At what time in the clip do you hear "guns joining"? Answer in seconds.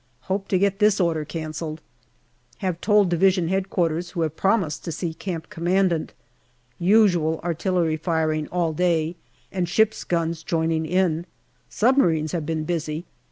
10.03-10.87